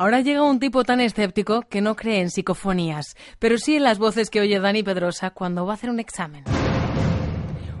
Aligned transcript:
Ahora 0.00 0.20
llega 0.20 0.44
un 0.44 0.60
tipo 0.60 0.84
tan 0.84 1.00
escéptico 1.00 1.62
que 1.62 1.80
no 1.80 1.96
cree 1.96 2.20
en 2.20 2.30
psicofonías, 2.30 3.16
pero 3.40 3.58
sí 3.58 3.74
en 3.74 3.82
las 3.82 3.98
voces 3.98 4.30
que 4.30 4.40
oye 4.40 4.60
Dani 4.60 4.84
Pedrosa 4.84 5.30
cuando 5.30 5.66
va 5.66 5.72
a 5.72 5.74
hacer 5.74 5.90
un 5.90 5.98
examen. 5.98 6.44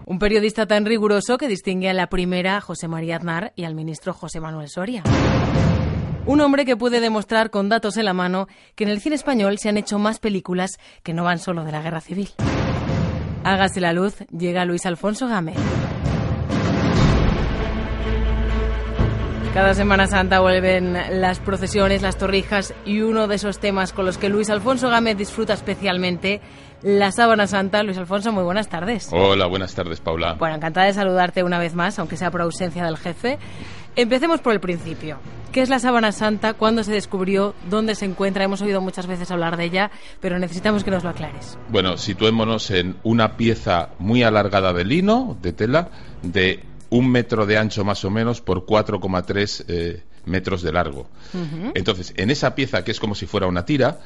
Un 0.04 0.18
periodista 0.18 0.66
tan 0.66 0.84
riguroso 0.84 1.38
que 1.38 1.46
distingue 1.46 1.88
a 1.88 1.94
la 1.94 2.08
primera 2.08 2.60
José 2.60 2.88
María 2.88 3.16
Aznar 3.18 3.52
y 3.54 3.62
al 3.62 3.76
ministro 3.76 4.12
José 4.12 4.40
Manuel 4.40 4.68
Soria. 4.68 5.04
Un 6.26 6.40
hombre 6.40 6.64
que 6.64 6.76
puede 6.76 6.98
demostrar 6.98 7.50
con 7.50 7.68
datos 7.68 7.96
en 7.96 8.06
la 8.06 8.14
mano 8.14 8.48
que 8.74 8.82
en 8.82 8.90
el 8.90 9.00
cine 9.00 9.14
español 9.14 9.58
se 9.58 9.68
han 9.68 9.76
hecho 9.76 10.00
más 10.00 10.18
películas 10.18 10.72
que 11.04 11.14
no 11.14 11.22
van 11.22 11.38
solo 11.38 11.62
de 11.62 11.70
la 11.70 11.82
guerra 11.82 12.00
civil. 12.00 12.30
Hágase 13.44 13.80
la 13.80 13.92
luz, 13.92 14.16
llega 14.36 14.64
Luis 14.64 14.86
Alfonso 14.86 15.28
Gámez. 15.28 15.56
Cada 19.58 19.74
Semana 19.74 20.06
Santa 20.06 20.38
vuelven 20.38 20.96
las 21.20 21.40
procesiones, 21.40 22.00
las 22.00 22.16
torrijas 22.16 22.72
y 22.86 23.00
uno 23.00 23.26
de 23.26 23.34
esos 23.34 23.58
temas 23.58 23.92
con 23.92 24.06
los 24.06 24.16
que 24.16 24.28
Luis 24.28 24.50
Alfonso 24.50 24.88
Gámez 24.88 25.16
disfruta 25.16 25.52
especialmente, 25.52 26.40
la 26.80 27.10
Sábana 27.10 27.48
Santa. 27.48 27.82
Luis 27.82 27.98
Alfonso, 27.98 28.30
muy 28.30 28.44
buenas 28.44 28.68
tardes. 28.68 29.08
Hola, 29.10 29.48
buenas 29.48 29.74
tardes, 29.74 30.00
Paula. 30.00 30.34
Bueno, 30.34 30.54
encantada 30.54 30.86
de 30.86 30.92
saludarte 30.92 31.42
una 31.42 31.58
vez 31.58 31.74
más, 31.74 31.98
aunque 31.98 32.16
sea 32.16 32.30
por 32.30 32.40
ausencia 32.40 32.84
del 32.84 32.98
jefe. 32.98 33.40
Empecemos 33.96 34.40
por 34.40 34.52
el 34.52 34.60
principio. 34.60 35.18
¿Qué 35.50 35.60
es 35.60 35.68
la 35.68 35.80
Sábana 35.80 36.12
Santa? 36.12 36.54
¿Cuándo 36.54 36.84
se 36.84 36.92
descubrió? 36.92 37.56
¿Dónde 37.68 37.96
se 37.96 38.04
encuentra? 38.04 38.44
Hemos 38.44 38.62
oído 38.62 38.80
muchas 38.80 39.08
veces 39.08 39.28
hablar 39.32 39.56
de 39.56 39.64
ella, 39.64 39.90
pero 40.20 40.38
necesitamos 40.38 40.84
que 40.84 40.92
nos 40.92 41.02
lo 41.02 41.10
aclares. 41.10 41.58
Bueno, 41.68 41.96
situémonos 41.96 42.70
en 42.70 42.98
una 43.02 43.36
pieza 43.36 43.88
muy 43.98 44.22
alargada 44.22 44.72
de 44.72 44.84
lino, 44.84 45.36
de 45.42 45.52
tela, 45.52 45.90
de 46.22 46.62
un 46.90 47.10
metro 47.10 47.46
de 47.46 47.58
ancho 47.58 47.84
más 47.84 48.04
o 48.04 48.10
menos 48.10 48.40
por 48.40 48.64
4,3 48.66 49.64
eh, 49.68 50.02
metros 50.24 50.62
de 50.62 50.72
largo. 50.72 51.08
Entonces, 51.74 52.14
en 52.16 52.30
esa 52.30 52.54
pieza, 52.54 52.84
que 52.84 52.90
es 52.90 53.00
como 53.00 53.14
si 53.14 53.26
fuera 53.26 53.46
una 53.46 53.64
tira, 53.64 54.00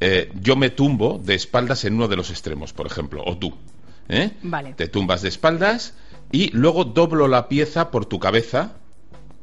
eh, 0.00 0.32
yo 0.40 0.56
me 0.56 0.70
tumbo 0.70 1.20
de 1.22 1.34
espaldas 1.34 1.84
en 1.84 1.94
uno 1.94 2.08
de 2.08 2.16
los 2.16 2.30
extremos, 2.30 2.72
por 2.72 2.86
ejemplo, 2.86 3.22
o 3.24 3.36
tú. 3.36 3.54
¿eh? 4.08 4.32
Vale. 4.42 4.74
Te 4.74 4.88
tumbas 4.88 5.22
de 5.22 5.28
espaldas 5.28 5.94
y 6.30 6.50
luego 6.50 6.84
doblo 6.84 7.28
la 7.28 7.48
pieza 7.48 7.90
por 7.90 8.06
tu 8.06 8.18
cabeza, 8.18 8.72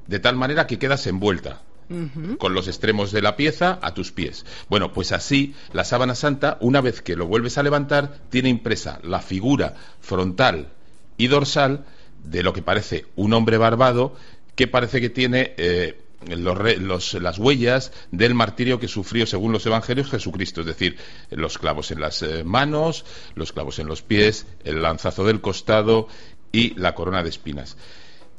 de 0.07 0.19
tal 0.19 0.35
manera 0.35 0.67
que 0.67 0.79
quedas 0.79 1.05
envuelta. 1.07 1.61
con 2.37 2.53
los 2.53 2.67
extremos 2.67 3.11
de 3.11 3.23
la 3.23 3.35
pieza 3.35 3.79
a 3.81 3.95
tus 3.95 4.11
pies. 4.11 4.45
Bueno, 4.69 4.93
pues 4.93 5.11
así 5.11 5.55
la 5.73 5.83
sábana 5.83 6.13
santa, 6.13 6.59
una 6.61 6.81
vez 6.81 7.01
que 7.01 7.15
lo 7.15 7.25
vuelves 7.25 7.57
a 7.57 7.63
levantar, 7.63 8.19
tiene 8.29 8.49
impresa 8.49 8.99
la 9.01 9.21
figura 9.21 9.73
frontal 9.99 10.67
y 11.17 11.29
dorsal 11.29 11.85
de 12.23 12.43
lo 12.43 12.53
que 12.53 12.61
parece 12.61 13.05
un 13.15 13.33
hombre 13.33 13.57
barbado 13.57 14.15
que 14.55 14.67
parece 14.67 14.99
que 14.99 15.09
tiene 15.09 15.53
eh, 15.57 15.97
las 16.27 17.39
huellas 17.39 17.93
del 18.11 18.33
martirio 18.33 18.79
que 18.79 18.87
sufrió, 18.87 19.25
según 19.25 19.53
los 19.53 19.65
evangelios, 19.65 20.09
Jesucristo, 20.09 20.61
es 20.61 20.67
decir, 20.67 20.97
los 21.29 21.57
clavos 21.57 21.91
en 21.91 22.01
las 22.01 22.21
eh, 22.21 22.43
manos, 22.43 23.05
los 23.35 23.53
clavos 23.53 23.79
en 23.79 23.87
los 23.87 24.01
pies, 24.01 24.45
el 24.65 24.81
lanzazo 24.81 25.23
del 25.23 25.39
costado 25.39 26.07
y 26.51 26.73
la 26.77 26.93
corona 26.93 27.23
de 27.23 27.29
espinas. 27.29 27.77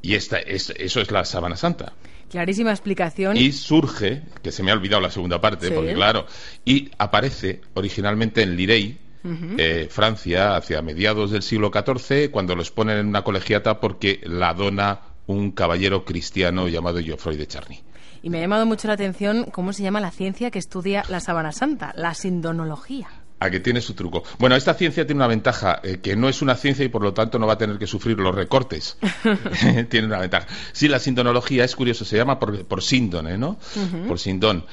Y 0.02 0.14
esta, 0.14 0.38
es, 0.38 0.70
eso 0.76 1.00
es 1.00 1.10
la 1.10 1.24
sábana 1.24 1.56
santa. 1.56 1.92
Clarísima 2.30 2.70
explicación. 2.70 3.36
Y 3.36 3.52
surge, 3.52 4.22
que 4.42 4.52
se 4.52 4.62
me 4.62 4.70
ha 4.70 4.74
olvidado 4.74 5.02
la 5.02 5.10
segunda 5.10 5.40
parte, 5.40 5.70
porque 5.70 5.94
claro, 5.94 6.26
y 6.64 6.90
aparece 6.98 7.60
originalmente 7.74 8.42
en 8.42 8.56
Lirey, 8.56 8.98
eh, 9.24 9.88
Francia 9.90 10.56
hacia 10.56 10.82
mediados 10.82 11.30
del 11.30 11.42
siglo 11.42 11.70
XIV, 11.72 12.30
cuando 12.30 12.54
los 12.56 12.70
ponen 12.70 12.98
en 12.98 13.06
una 13.06 13.22
colegiata 13.22 13.80
porque 13.80 14.20
la 14.24 14.54
dona 14.54 15.00
un 15.26 15.52
caballero 15.52 16.04
cristiano 16.04 16.68
llamado 16.68 17.00
Geoffroy 17.00 17.36
de 17.36 17.46
Charny. 17.46 17.80
Y 18.22 18.30
me 18.30 18.38
ha 18.38 18.40
llamado 18.42 18.66
mucho 18.66 18.88
la 18.88 18.94
atención 18.94 19.46
cómo 19.50 19.72
se 19.72 19.82
llama 19.82 20.00
la 20.00 20.10
ciencia 20.10 20.50
que 20.50 20.58
estudia 20.58 21.04
la 21.08 21.20
sábana 21.20 21.52
santa, 21.52 21.92
la 21.96 22.14
sindonología. 22.14 23.08
A 23.42 23.48
que 23.48 23.60
tiene 23.60 23.80
su 23.80 23.94
truco. 23.94 24.22
Bueno, 24.38 24.54
esta 24.54 24.74
ciencia 24.74 25.06
tiene 25.06 25.20
una 25.20 25.26
ventaja, 25.26 25.80
eh, 25.82 26.00
que 26.02 26.14
no 26.14 26.28
es 26.28 26.42
una 26.42 26.56
ciencia 26.56 26.84
y 26.84 26.88
por 26.88 27.02
lo 27.02 27.14
tanto 27.14 27.38
no 27.38 27.46
va 27.46 27.54
a 27.54 27.58
tener 27.58 27.78
que 27.78 27.86
sufrir 27.86 28.18
los 28.18 28.34
recortes. 28.34 28.98
tiene 29.88 30.08
una 30.08 30.18
ventaja. 30.18 30.46
Sí, 30.72 30.88
la 30.88 30.98
sindonología 30.98 31.64
es 31.64 31.74
curioso, 31.74 32.04
se 32.04 32.18
llama 32.18 32.38
por, 32.38 32.66
por 32.66 32.82
síndone, 32.82 33.38
¿no? 33.38 33.58
Por 34.06 34.18
sindón. 34.18 34.66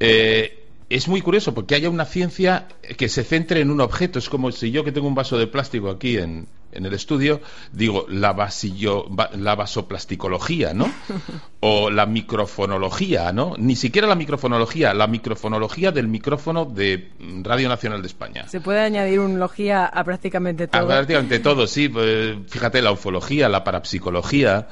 Eh, 0.00 0.63
es 0.94 1.08
muy 1.08 1.20
curioso 1.20 1.54
porque 1.54 1.74
haya 1.74 1.90
una 1.90 2.04
ciencia 2.04 2.68
que 2.96 3.08
se 3.08 3.24
centre 3.24 3.60
en 3.60 3.72
un 3.72 3.80
objeto. 3.80 4.20
Es 4.20 4.28
como 4.28 4.52
si 4.52 4.70
yo 4.70 4.84
que 4.84 4.92
tengo 4.92 5.08
un 5.08 5.14
vaso 5.16 5.36
de 5.36 5.48
plástico 5.48 5.90
aquí 5.90 6.18
en, 6.18 6.46
en 6.70 6.86
el 6.86 6.94
estudio, 6.94 7.40
digo 7.72 8.06
la, 8.08 8.32
vasillo, 8.32 9.06
la 9.36 9.56
vasoplasticología, 9.56 10.72
¿no? 10.72 10.92
O 11.66 11.88
la 11.90 12.04
microfonología, 12.04 13.32
¿no? 13.32 13.54
Ni 13.56 13.74
siquiera 13.74 14.06
la 14.06 14.14
microfonología, 14.14 14.92
la 14.92 15.06
microfonología 15.06 15.92
del 15.92 16.08
micrófono 16.08 16.66
de 16.66 17.10
Radio 17.42 17.70
Nacional 17.70 18.02
de 18.02 18.06
España. 18.06 18.46
Se 18.48 18.60
puede 18.60 18.80
añadir 18.80 19.18
logía 19.18 19.86
a 19.86 20.04
prácticamente 20.04 20.68
todo. 20.68 20.82
A 20.82 20.86
prácticamente 20.86 21.38
todo, 21.38 21.66
sí. 21.66 21.88
Pues, 21.88 22.36
fíjate, 22.48 22.82
la 22.82 22.92
ufología, 22.92 23.48
la 23.48 23.64
parapsicología. 23.64 24.68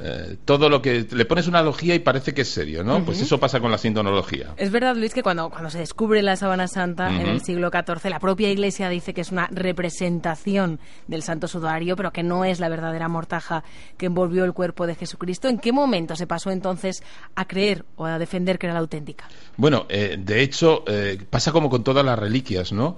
Eh, 0.00 0.36
todo 0.46 0.70
lo 0.70 0.80
que 0.80 1.06
le 1.10 1.24
pones 1.26 1.46
una 1.46 1.62
logía 1.62 1.94
y 1.94 1.98
parece 1.98 2.32
que 2.32 2.42
es 2.42 2.48
serio, 2.48 2.82
¿no? 2.82 3.04
Pues 3.04 3.20
eso 3.20 3.38
pasa 3.38 3.60
con 3.60 3.70
la 3.70 3.76
sindonología. 3.76 4.54
Es 4.56 4.70
verdad, 4.70 4.96
Luis, 4.96 5.12
que 5.12 5.22
cuando, 5.22 5.50
cuando 5.50 5.68
se 5.70 5.78
descubre 5.78 6.22
la 6.22 6.34
sábana 6.36 6.66
santa 6.66 7.10
en 7.10 7.28
el 7.28 7.42
siglo 7.42 7.70
XIV, 7.70 8.10
la 8.10 8.18
propia 8.18 8.50
Iglesia 8.50 8.88
dice 8.88 9.12
que 9.12 9.20
es 9.20 9.30
una 9.30 9.48
representación 9.52 10.80
del 11.06 11.22
santo 11.22 11.46
sudario, 11.46 11.94
pero 11.94 12.10
que 12.10 12.22
no 12.22 12.44
es 12.44 12.58
la 12.58 12.70
verdadera 12.70 13.06
mortaja 13.08 13.64
que 13.98 14.06
envolvió 14.06 14.44
el 14.44 14.54
cuerpo 14.54 14.86
de 14.86 14.94
Jesucristo. 14.94 15.48
¿En 15.48 15.58
qué 15.58 15.72
momento 15.72 16.16
se 16.16 16.26
pasó 16.26 16.50
entonces 16.50 17.02
a 17.34 17.46
creer 17.46 17.84
o 17.96 18.06
a 18.06 18.18
defender 18.18 18.58
que 18.58 18.66
era 18.66 18.74
la 18.74 18.80
auténtica? 18.80 19.28
Bueno, 19.56 19.86
eh, 19.90 20.16
de 20.18 20.42
hecho, 20.42 20.84
eh, 20.86 21.18
pasa 21.28 21.52
como 21.52 21.68
con 21.68 21.84
todas 21.84 22.04
las 22.04 22.18
reliquias, 22.18 22.72
¿no? 22.72 22.96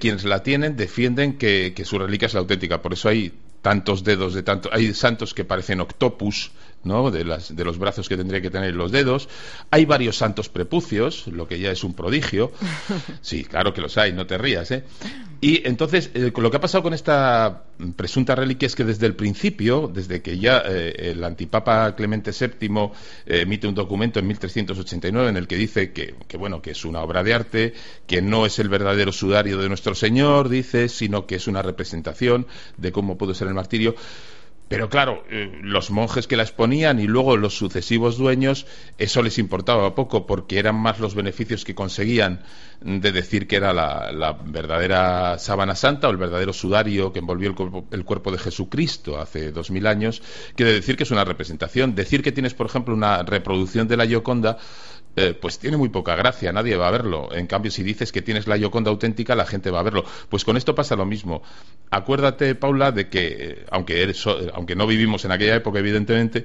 quienes 0.00 0.24
la 0.24 0.42
tienen 0.42 0.76
defienden 0.76 1.38
que, 1.38 1.72
que 1.72 1.84
su 1.84 2.00
reliquia 2.00 2.26
es 2.26 2.34
la 2.34 2.40
auténtica. 2.40 2.82
Por 2.82 2.94
eso 2.94 3.08
hay 3.08 3.32
tantos 3.62 4.04
dedos 4.04 4.34
de 4.34 4.42
tanto 4.42 4.68
hay 4.72 4.94
santos 4.94 5.34
que 5.34 5.44
parecen 5.44 5.80
octopus 5.80 6.50
¿no? 6.84 7.10
de, 7.10 7.24
las, 7.24 7.54
de 7.54 7.64
los 7.64 7.78
brazos 7.78 8.08
que 8.08 8.16
tendría 8.16 8.40
que 8.40 8.50
tener 8.50 8.74
los 8.74 8.92
dedos 8.92 9.28
hay 9.70 9.84
varios 9.84 10.16
santos 10.16 10.48
prepucios 10.48 11.26
lo 11.28 11.46
que 11.48 11.58
ya 11.58 11.70
es 11.70 11.84
un 11.84 11.94
prodigio 11.94 12.52
sí 13.20 13.44
claro 13.44 13.72
que 13.72 13.80
los 13.80 13.98
hay 13.98 14.12
no 14.12 14.26
te 14.26 14.38
rías 14.38 14.70
¿eh? 14.70 14.84
y 15.40 15.66
entonces 15.66 16.10
eh, 16.14 16.32
lo 16.36 16.50
que 16.50 16.56
ha 16.56 16.60
pasado 16.60 16.82
con 16.82 16.94
esta 16.94 17.64
presunta 17.96 18.34
reliquia 18.34 18.66
es 18.66 18.74
que 18.74 18.84
desde 18.84 19.06
el 19.06 19.14
principio 19.14 19.90
desde 19.92 20.22
que 20.22 20.38
ya 20.38 20.62
eh, 20.66 21.10
el 21.10 21.22
antipapa 21.24 21.94
Clemente 21.94 22.32
VII 22.32 22.90
eh, 23.26 23.40
emite 23.42 23.66
un 23.66 23.74
documento 23.74 24.18
en 24.18 24.26
1389 24.26 25.30
en 25.30 25.36
el 25.36 25.46
que 25.46 25.56
dice 25.56 25.92
que, 25.92 26.14
que 26.26 26.36
bueno 26.36 26.60
que 26.60 26.72
es 26.72 26.84
una 26.84 27.00
obra 27.02 27.22
de 27.22 27.34
arte 27.34 27.74
que 28.06 28.22
no 28.22 28.46
es 28.46 28.58
el 28.58 28.68
verdadero 28.68 29.12
sudario 29.12 29.58
de 29.58 29.68
nuestro 29.68 29.94
Señor 29.94 30.48
dice 30.48 30.88
sino 30.88 31.26
que 31.26 31.36
es 31.36 31.46
una 31.46 31.62
representación 31.62 32.46
de 32.76 32.92
cómo 32.92 33.16
pudo 33.16 33.34
ser 33.34 33.48
el 33.48 33.54
martirio. 33.54 33.94
Pero 34.68 34.90
claro, 34.90 35.24
eh, 35.30 35.60
los 35.62 35.90
monjes 35.90 36.26
que 36.26 36.36
la 36.36 36.42
exponían 36.42 37.00
y 37.00 37.06
luego 37.06 37.38
los 37.38 37.56
sucesivos 37.56 38.18
dueños, 38.18 38.66
eso 38.98 39.22
les 39.22 39.38
importaba 39.38 39.94
poco 39.94 40.26
porque 40.26 40.58
eran 40.58 40.76
más 40.76 40.98
los 41.00 41.14
beneficios 41.14 41.64
que 41.64 41.74
conseguían 41.74 42.42
de 42.82 43.10
decir 43.10 43.48
que 43.48 43.56
era 43.56 43.72
la, 43.72 44.38
verdadera 44.44 45.38
sábana 45.38 45.74
santa 45.74 46.08
o 46.08 46.10
el 46.10 46.18
verdadero 46.18 46.52
sudario 46.52 47.12
que 47.12 47.18
envolvió 47.18 47.48
el, 47.50 47.84
el, 47.90 48.04
cuerpo 48.04 48.30
de 48.30 48.38
Jesucristo 48.38 49.18
hace 49.18 49.52
dos 49.52 49.70
mil 49.70 49.86
años, 49.86 50.22
que 50.54 50.64
de 50.64 50.74
decir 50.74 50.96
que 50.96 51.04
es 51.04 51.10
una 51.10 51.24
representación. 51.24 51.94
Decir 51.94 52.22
que 52.22 52.32
tienes, 52.32 52.52
por 52.52 52.66
ejemplo, 52.66 52.94
una 52.94 53.22
reproducción 53.22 53.88
de 53.88 53.96
la 53.96 54.06
Gioconda 54.06 54.58
eh, 55.18 55.34
pues 55.34 55.58
tiene 55.58 55.76
muy 55.76 55.88
poca 55.88 56.14
gracia, 56.16 56.52
nadie 56.52 56.76
va 56.76 56.88
a 56.88 56.90
verlo. 56.90 57.34
En 57.34 57.46
cambio, 57.46 57.70
si 57.70 57.82
dices 57.82 58.12
que 58.12 58.22
tienes 58.22 58.46
la 58.46 58.56
Yoconda 58.56 58.90
auténtica, 58.90 59.34
la 59.34 59.46
gente 59.46 59.70
va 59.70 59.80
a 59.80 59.82
verlo. 59.82 60.04
Pues 60.28 60.44
con 60.44 60.56
esto 60.56 60.74
pasa 60.74 60.96
lo 60.96 61.04
mismo. 61.04 61.42
Acuérdate, 61.90 62.54
Paula, 62.54 62.92
de 62.92 63.08
que, 63.08 63.36
eh, 63.38 63.64
aunque, 63.70 64.02
eres, 64.02 64.24
aunque 64.54 64.76
no 64.76 64.86
vivimos 64.86 65.24
en 65.24 65.32
aquella 65.32 65.56
época, 65.56 65.78
evidentemente, 65.78 66.44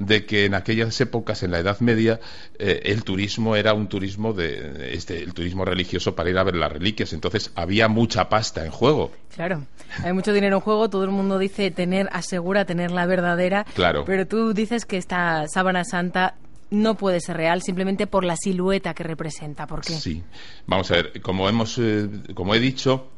de 0.00 0.24
que 0.24 0.46
en 0.46 0.54
aquellas 0.54 0.98
épocas, 1.00 1.42
en 1.42 1.50
la 1.52 1.58
Edad 1.58 1.78
Media, 1.80 2.20
eh, 2.58 2.80
el 2.84 3.04
turismo 3.04 3.54
era 3.54 3.74
un 3.74 3.86
turismo 3.86 4.32
de 4.32 4.94
este, 4.94 5.22
el 5.22 5.34
turismo 5.34 5.64
religioso 5.64 6.14
para 6.14 6.30
ir 6.30 6.38
a 6.38 6.42
ver 6.42 6.56
las 6.56 6.72
reliquias. 6.72 7.12
Entonces 7.12 7.52
había 7.54 7.86
mucha 7.86 8.28
pasta 8.28 8.64
en 8.64 8.70
juego. 8.70 9.12
Claro, 9.34 9.66
hay 10.02 10.12
mucho 10.14 10.32
dinero 10.32 10.56
en 10.56 10.62
juego. 10.62 10.88
Todo 10.88 11.04
el 11.04 11.10
mundo 11.10 11.38
dice 11.38 11.70
tener, 11.70 12.08
asegura 12.12 12.64
tener 12.64 12.90
la 12.90 13.06
verdadera. 13.06 13.64
Claro. 13.74 14.04
Pero 14.06 14.26
tú 14.26 14.54
dices 14.54 14.86
que 14.86 14.96
esta 14.96 15.46
sábana 15.48 15.84
santa 15.84 16.34
no 16.70 16.96
puede 16.96 17.20
ser 17.20 17.36
real 17.36 17.62
simplemente 17.62 18.06
por 18.06 18.24
la 18.24 18.36
silueta 18.36 18.94
que 18.94 19.02
representa. 19.02 19.66
¿Por 19.66 19.80
qué? 19.82 19.94
Sí. 19.94 20.22
Vamos 20.66 20.90
a 20.90 20.94
ver, 20.94 21.20
como, 21.20 21.48
hemos, 21.48 21.78
eh, 21.78 22.08
como 22.34 22.54
he 22.54 22.60
dicho, 22.60 23.08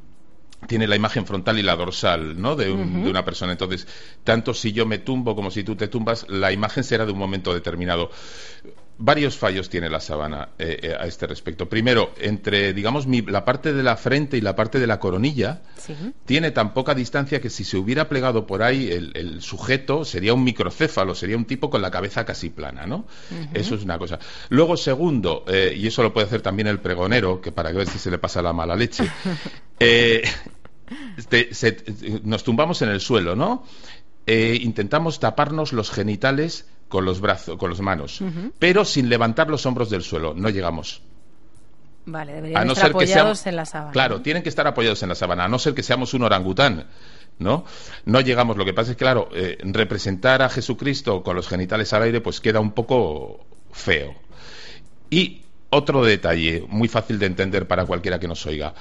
tiene 0.66 0.87
la 0.87 0.96
imagen 0.96 1.26
frontal 1.26 1.58
y 1.58 1.62
la 1.62 1.76
dorsal 1.76 2.40
¿no? 2.40 2.56
de, 2.56 2.70
una 2.70 3.25
persona. 3.25 3.52
Entonces, 3.52 3.87
tanto 4.25 4.54
si 4.54 4.72
yo 4.72 4.87
me 4.87 4.99
tumbo 4.99 5.34
como 5.34 5.50
si 5.50 5.64
tú 5.64 5.76
te 5.76 5.88
tumbas, 5.88 6.26
la 6.28 6.52
imagen 6.52 6.84
será 6.84 7.04
de 7.04 7.12
un 7.12 7.19
momento 7.19 7.52
determinado. 7.52 8.10
Varios 9.04 9.37
fallos 9.37 9.69
tiene 9.69 9.90
la 9.90 9.99
sábana 9.99 10.50
eh, 10.60 10.78
eh, 10.81 10.96
a 10.99 11.06
este 11.06 11.26
respecto. 11.26 11.69
Primero, 11.69 12.14
entre, 12.20 12.72
digamos, 12.72 13.06
la 13.26 13.44
parte 13.44 13.72
de 13.72 13.82
la 13.82 13.96
frente 13.96 14.37
y 14.37 14.40
la 14.40 14.54
parte 14.54 14.78
de 14.78 14.87
la 14.87 15.00
coronilla, 15.00 15.62
tiene 16.25 16.52
tan 16.52 16.72
poca 16.72 16.94
distancia 16.94 17.40
que 17.40 17.50
si 17.50 17.64
se 17.64 17.76
hubiera 17.76 18.08
plegado 18.08 18.46
por 18.46 18.62
ahí 18.62 18.90
el, 18.90 19.43
sujeto 19.43 20.04
sería 20.04 20.34
un 20.34 20.44
microcéfalo, 20.44 21.16
sería 21.16 21.37
un 21.37 21.46
tipo 21.46 21.69
con 21.69 21.82
la 21.82 21.90
cabeza 21.90 22.25
casi 22.25 22.50
plana, 22.50 22.87
¿no? 22.87 23.04
Eso 23.52 23.75
es 23.75 23.82
una 23.82 23.99
cosa. 23.99 24.20
Luego, 24.50 24.76
segundo, 24.76 25.44
eh, 25.49 25.75
y 25.76 25.88
eso 25.88 26.04
lo 26.04 26.12
puede 26.12 26.28
hacer 26.28 26.40
también 26.40 26.69
el 26.69 26.78
pregonero, 26.78 27.40
que 27.40 27.50
para 27.50 27.72
ver 27.72 27.88
si 27.88 27.99
se 27.99 28.10
le 28.10 28.19
pasa 28.19 28.40
la 28.40 28.52
mala 28.52 28.76
leche, 28.76 29.04
este, 29.81 31.50
nos 32.22 32.44
tumbamos 32.44 32.82
en 32.82 32.90
el 32.90 33.00
suelo, 33.00 33.34
¿no? 33.34 33.64
intentamos 34.25 35.19
taparnos 35.19 35.72
los 35.72 35.90
genitales 35.90 36.66
con 36.92 37.06
los 37.06 37.22
brazos, 37.22 37.56
con 37.56 37.70
las 37.70 37.80
manos, 37.80 38.22
pero 38.58 38.84
sin 38.84 39.08
levantar 39.08 39.48
los 39.48 39.64
hombros 39.64 39.88
del 39.88 40.02
suelo. 40.02 40.34
No 40.34 40.50
llegamos. 40.50 41.00
Vale, 42.04 42.34
deberían 42.34 42.68
estar 42.68 42.90
apoyados 42.90 43.46
en 43.46 43.56
la 43.56 43.64
sábana. 43.64 43.92
Claro, 43.92 44.20
tienen 44.20 44.42
que 44.42 44.50
estar 44.50 44.66
apoyados 44.66 45.02
en 45.02 45.08
la 45.08 45.14
sábana, 45.14 45.44
a 45.46 45.48
no 45.48 45.58
ser 45.58 45.72
que 45.72 45.82
seamos 45.82 46.12
un 46.12 46.22
orangután. 46.22 46.86
¿no? 47.38 47.64
No 48.04 48.20
llegamos. 48.20 48.58
Lo 48.58 48.66
que 48.66 48.74
pasa 48.74 48.90
es 48.90 48.96
que, 48.98 49.04
claro, 49.04 49.30
eh, 49.34 49.56
representar 49.62 50.42
a 50.42 50.50
Jesucristo 50.50 51.22
con 51.22 51.34
los 51.34 51.48
genitales 51.48 51.94
al 51.94 52.02
aire, 52.02 52.20
pues 52.20 52.42
queda 52.42 52.60
un 52.60 52.72
poco 52.72 53.46
feo. 53.72 54.14
Y 55.08 55.44
otro 55.70 56.04
detalle, 56.04 56.66
muy 56.68 56.88
fácil 56.88 57.18
de 57.18 57.24
entender 57.24 57.66
para 57.66 57.86
cualquiera 57.86 58.20
que 58.20 58.28
nos 58.28 58.44
oiga. 58.44 58.74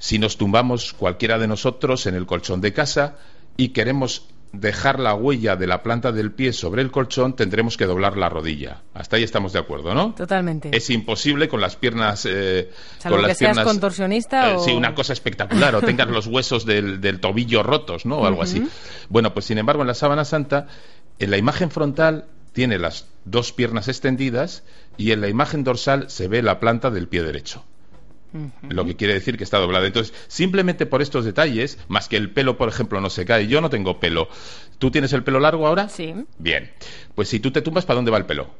Si 0.00 0.18
nos 0.18 0.36
tumbamos 0.38 0.92
cualquiera 0.92 1.38
de 1.38 1.46
nosotros 1.46 2.06
en 2.06 2.16
el 2.16 2.26
colchón 2.26 2.60
de 2.60 2.72
casa 2.72 3.16
y 3.56 3.68
queremos 3.68 4.26
dejar 4.60 5.00
la 5.00 5.14
huella 5.14 5.56
de 5.56 5.66
la 5.66 5.82
planta 5.82 6.12
del 6.12 6.32
pie 6.32 6.52
sobre 6.52 6.82
el 6.82 6.90
colchón, 6.90 7.34
tendremos 7.34 7.76
que 7.76 7.86
doblar 7.86 8.16
la 8.16 8.28
rodilla. 8.28 8.82
Hasta 8.94 9.16
ahí 9.16 9.22
estamos 9.22 9.52
de 9.52 9.58
acuerdo, 9.58 9.94
¿no? 9.94 10.14
Totalmente. 10.14 10.70
Es 10.76 10.90
imposible 10.90 11.48
con 11.48 11.60
las 11.60 11.76
piernas. 11.76 12.26
Eh, 12.28 12.70
con 13.02 13.22
las 13.22 13.32
que 13.32 13.34
seas 13.34 13.60
contorsionista 13.60 14.52
eh, 14.52 14.56
o... 14.56 14.60
Sí, 14.60 14.72
una 14.72 14.94
cosa 14.94 15.12
espectacular. 15.12 15.74
o 15.74 15.82
tengas 15.82 16.08
los 16.08 16.26
huesos 16.26 16.64
del, 16.64 17.20
tobillo 17.20 17.62
rotos, 17.62 18.06
¿no? 18.06 18.18
O 18.18 18.26
algo 18.26 18.42
así. 18.42 18.66
Bueno, 19.08 19.34
pues 19.34 19.46
sin 19.46 19.58
embargo, 19.58 19.82
en 19.82 19.88
la 19.88 19.94
sábana 19.94 20.24
santa, 20.24 20.66
en 21.18 21.30
la 21.30 21.36
imagen 21.36 21.70
frontal 21.70 22.26
tiene 22.52 22.78
las 22.78 23.06
dos 23.24 23.52
piernas 23.52 23.88
extendidas 23.88 24.62
y 24.96 25.10
en 25.12 25.20
la 25.20 25.28
imagen 25.28 25.64
dorsal 25.64 26.08
se 26.08 26.28
ve 26.28 26.42
la 26.42 26.60
planta 26.60 26.90
del 26.90 27.08
pie 27.08 27.22
derecho 27.22 27.64
lo 28.68 28.84
que 28.84 28.96
quiere 28.96 29.14
decir 29.14 29.36
que 29.36 29.44
está 29.44 29.58
doblada. 29.58 29.86
Entonces, 29.86 30.14
simplemente 30.28 30.86
por 30.86 31.02
estos 31.02 31.24
detalles, 31.24 31.78
más 31.88 32.08
que 32.08 32.16
el 32.16 32.30
pelo, 32.30 32.56
por 32.56 32.68
ejemplo, 32.68 33.00
no 33.00 33.10
se 33.10 33.24
cae, 33.24 33.46
yo 33.46 33.60
no 33.60 33.70
tengo 33.70 34.00
pelo. 34.00 34.28
¿Tú 34.78 34.90
tienes 34.90 35.12
el 35.12 35.22
pelo 35.22 35.40
largo 35.40 35.66
ahora? 35.66 35.88
Sí. 35.88 36.14
Bien. 36.38 36.70
Pues 37.14 37.28
si 37.28 37.40
tú 37.40 37.50
te 37.50 37.62
tumbas, 37.62 37.84
¿para 37.86 37.96
dónde 37.96 38.10
va 38.10 38.18
el 38.18 38.26
pelo? 38.26 38.50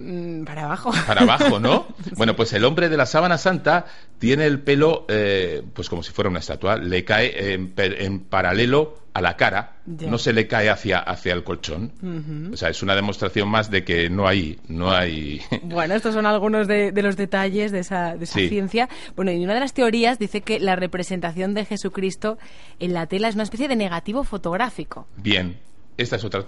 Mm, 0.00 0.44
para 0.44 0.64
abajo. 0.64 0.92
Para 1.06 1.22
abajo, 1.22 1.58
¿no? 1.58 1.86
Bueno, 2.16 2.36
pues 2.36 2.52
el 2.52 2.64
hombre 2.64 2.88
de 2.88 2.96
la 2.96 3.06
sábana 3.06 3.38
santa 3.38 3.86
tiene 4.18 4.46
el 4.46 4.60
pelo, 4.60 5.06
eh, 5.08 5.62
pues 5.74 5.88
como 5.88 6.02
si 6.02 6.12
fuera 6.12 6.30
una 6.30 6.38
estatua, 6.38 6.76
le 6.76 7.04
cae 7.04 7.54
en, 7.54 8.20
paralelo 8.20 9.07
a 9.18 9.20
la 9.20 9.36
cara, 9.36 9.72
no 9.84 10.16
se 10.16 10.32
le 10.32 10.46
cae 10.46 10.70
hacia, 10.70 11.00
hacia 11.00 11.32
el 11.32 11.44
colchón. 11.44 12.50
O 12.52 12.56
sea, 12.56 12.68
es 12.68 12.82
una 12.82 12.94
demostración 12.94 13.48
más 13.48 13.70
de 13.70 13.84
que 13.84 14.08
no 14.08 14.26
hay... 14.26 14.58
No 14.68 14.90
hay... 14.92 15.42
Bueno, 15.62 15.94
estos 15.94 16.14
son 16.14 16.24
algunos 16.24 16.66
de, 16.66 16.92
los 17.02 17.16
detalles 17.16 17.72
de 17.72 17.80
esa, 17.80 18.16
de 18.16 18.24
esa 18.24 18.38
ciencia. 18.38 18.88
Bueno, 19.16 19.32
y 19.32 19.42
una 19.44 19.54
de 19.54 19.60
las 19.60 19.74
teorías 19.74 20.18
dice 20.18 20.40
que 20.40 20.60
la 20.60 20.76
representación 20.76 21.54
de 21.54 21.64
Jesucristo 21.64 22.38
en 22.78 22.94
la 22.94 23.06
tela 23.06 23.28
es 23.28 23.34
una 23.34 23.44
especie 23.44 23.68
de 23.68 23.76
negativo 23.76 24.24
fotográfico. 24.24 25.06
Bien, 25.16 25.58
esta 25.96 26.16
es 26.16 26.24
otra. 26.24 26.44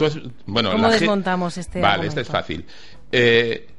bueno, 0.46 0.70
¿Cómo 0.72 0.88
desmontamos 0.88 1.58
este 1.58 1.80
Vale, 1.80 2.06
esta 2.06 2.20
es 2.20 2.28
fácil. 2.28 2.64
Eh, 3.12 3.69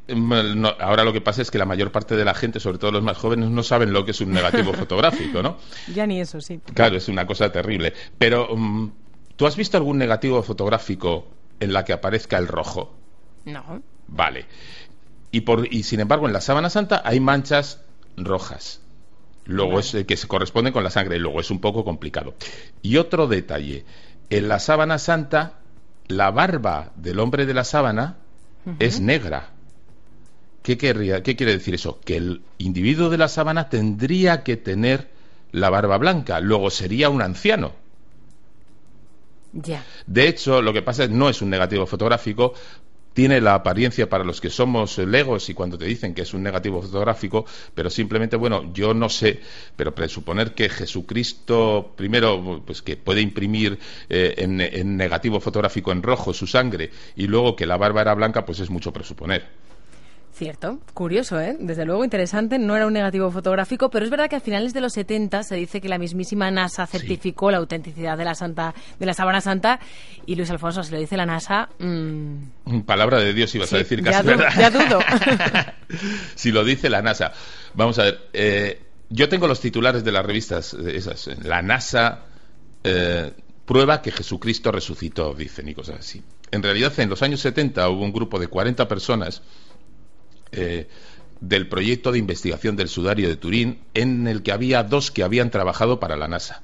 ahora 0.80 1.04
lo 1.04 1.14
que 1.14 1.22
pasa 1.22 1.42
es 1.42 1.52
que 1.52 1.58
la 1.58 1.66
mayor 1.66 1.92
parte 1.92 2.16
de 2.16 2.26
la 2.26 2.34
gente, 2.34 2.60
sobre 2.60 2.78
todo 2.78 2.92
los 2.92 3.04
más 3.04 3.18
jóvenes, 3.18 3.50
no 3.50 3.64
saben 3.64 3.94
lo 3.94 4.04
que 4.06 4.12
es 4.12 4.22
un 4.22 4.32
negativo 4.32 4.74
fotográfico, 4.74 5.42
¿no? 5.42 5.58
Ya 5.94 6.06
ni 6.06 6.20
eso, 6.20 6.42
sí. 6.42 6.60
Claro, 6.74 6.98
es 6.98 7.08
una 7.08 7.26
cosa 7.26 7.52
terrible. 7.52 7.94
Pero, 8.18 8.56
mm, 8.56 8.92
¿tú 9.36 9.48
has 9.48 9.56
visto 9.56 9.78
algún 9.78 9.98
negativo 9.98 10.42
fotográfico 10.44 11.28
en 11.60 11.74
la 11.74 11.86
que 11.86 11.94
aparezca 11.94 12.38
el 12.38 12.48
rojo? 12.48 12.94
No. 13.46 13.82
Vale. 14.08 14.46
Y, 15.32 15.42
por, 15.42 15.74
y 15.74 15.84
sin 15.84 16.02
embargo, 16.02 16.28
en 16.28 16.34
la 16.34 16.42
sábana 16.42 16.70
santa 16.70 17.02
hay 17.06 17.20
manchas 17.20 17.82
rojas. 18.18 18.82
Luego 19.46 19.80
es 19.80 19.96
que 20.08 20.18
se 20.18 20.28
corresponden 20.28 20.74
con 20.74 20.84
la 20.84 20.92
sangre, 20.92 21.16
y 21.16 21.20
luego 21.20 21.40
es 21.40 21.50
un 21.50 21.60
poco 21.60 21.84
complicado. 21.84 22.36
Y 22.82 22.98
otro 22.98 23.28
detalle, 23.28 23.86
en 24.30 24.48
la 24.48 24.60
sábana 24.60 24.98
santa 24.98 25.62
la 26.08 26.32
barba 26.32 26.92
del 26.96 27.20
hombre 27.20 27.46
de 27.46 27.54
la 27.54 27.64
sábana 27.64 28.18
es 28.80 29.00
negra. 29.00 29.51
¿Qué, 30.64 30.78
querría, 30.78 31.24
¿Qué 31.24 31.36
quiere 31.36 31.54
decir 31.54 31.74
eso? 31.74 32.00
Que 32.04 32.18
el 32.18 32.42
individuo 32.58 33.10
de 33.10 33.18
la 33.18 33.28
sábana 33.28 33.70
tendría 33.70 34.44
que 34.44 34.58
tener 34.58 35.10
la 35.52 35.70
barba 35.70 35.98
blanca, 35.98 36.40
luego 36.40 36.70
sería 36.70 37.10
un 37.10 37.22
anciano. 37.22 37.74
Ya. 39.54 39.84
De 40.08 40.28
hecho, 40.28 40.62
lo 40.62 40.72
que 40.72 40.82
pasa 40.82 41.04
es 41.04 41.10
no 41.10 41.28
es 41.28 41.42
un 41.42 41.50
negativo 41.50 41.86
fotográfico 41.86 42.54
tiene 43.14 43.42
la 43.42 43.56
apariencia 43.56 44.10
para 44.10 44.24
los 44.24 44.40
que 44.40 44.50
somos 44.50 44.98
legos 44.98 45.50
y 45.50 45.54
cuando 45.54 45.78
te 45.78 45.86
dicen 45.86 46.14
que 46.14 46.22
es 46.22 46.34
un 46.34 46.44
negativo 46.44 46.82
fotográfico, 46.82 47.46
pero 47.74 47.90
simplemente, 47.90 48.38
bueno, 48.38 48.72
yo 48.74 48.94
no 48.94 49.10
sé, 49.10 49.42
pero 49.76 49.94
presuponer 49.94 50.54
que 50.54 50.70
Jesucristo, 50.70 51.94
primero, 51.96 52.62
pues 52.66 52.82
que 52.82 52.98
puede 52.98 53.22
imprimir 53.22 53.78
eh, 54.10 54.36
en 54.38 54.98
negativo 54.98 55.40
fotográfico 55.40 55.92
en 55.92 56.04
rojo 56.04 56.34
su 56.34 56.48
sangre 56.48 56.90
y 57.16 57.28
luego 57.28 57.56
que 57.56 57.66
la 57.66 57.78
barba 57.78 58.02
era 58.02 58.14
blanca, 58.14 58.46
pues 58.46 58.60
es 58.60 58.70
mucho 58.70 58.94
presuponer. 58.94 59.62
Cierto, 60.34 60.80
curioso, 60.94 61.40
¿eh? 61.42 61.58
Desde 61.60 61.86
luego 61.86 62.06
interesante, 62.06 62.58
no 62.58 62.76
era 62.76 62.88
un 62.88 62.94
negativo 62.94 63.30
fotográfico, 63.32 63.90
pero 63.90 64.06
es 64.06 64.12
verdad 64.12 64.30
que 64.30 64.38
a 64.38 64.40
finales 64.40 64.74
de 64.74 64.80
los 64.80 64.94
70 64.94 65.44
se 65.44 65.56
dice 65.56 65.82
que 65.82 65.90
la 65.90 65.98
mismísima 65.98 66.50
NASA 66.50 66.88
certificó 66.88 67.52
la 67.52 67.58
autenticidad 67.58 68.18
de 68.18 68.24
la 68.24 68.34
Santa, 68.34 68.74
de 68.98 69.06
la 69.06 69.14
Sábana 69.14 69.42
Santa 69.42 69.80
y 70.26 70.36
Luis 70.36 70.50
Alfonso, 70.50 70.84
si 70.84 70.94
lo 70.94 71.00
dice 71.00 71.18
la 71.18 71.26
NASA... 71.26 71.70
Mmm... 71.80 72.82
Palabra 72.86 73.20
de 73.20 73.34
Dios 73.34 73.54
ibas 73.56 73.74
a 73.74 73.78
decir 73.78 74.02
casi, 74.02 74.14
ya 74.14 74.22
¿verdad? 74.24 74.54
Ya 74.58 74.70
dudo. 74.70 75.00
si 76.36 76.52
lo 76.52 76.64
dice 76.64 76.90
la 76.90 77.02
NASA. 77.02 77.34
Vamos 77.74 78.00
a 78.00 78.04
ver, 78.04 78.30
eh, 78.32 78.82
yo 79.10 79.28
tengo 79.28 79.48
los 79.48 79.60
titulares 79.60 80.04
de 80.04 80.12
las 80.12 80.26
revistas, 80.26 80.74
esas, 80.74 81.30
la 81.44 81.62
NASA... 81.62 82.26
Eh, 82.84 83.32
prueba 83.66 84.02
que 84.02 84.12
Jesucristo 84.12 84.72
resucitó, 84.72 85.34
dicen 85.34 85.70
y 85.70 85.74
cosas 85.74 86.00
así. 86.00 86.22
En 86.52 86.62
realidad, 86.62 86.92
en 87.00 87.10
los 87.10 87.22
años 87.22 87.40
70 87.40 87.88
hubo 87.88 88.04
un 88.04 88.12
grupo 88.12 88.38
de 88.38 88.48
40 88.48 88.86
personas 88.88 89.42
eh, 90.52 90.88
del 91.40 91.68
proyecto 91.68 92.12
de 92.12 92.20
investigación 92.20 92.76
del 92.76 92.88
sudario 92.88 93.28
de 93.28 93.36
Turín, 93.36 93.80
en 93.94 94.28
el 94.28 94.44
que 94.44 94.52
había 94.52 94.84
dos 94.84 95.12
que 95.12 95.24
habían 95.24 95.50
trabajado 95.50 96.00
para 96.00 96.16
la 96.16 96.28
NASA. 96.28 96.62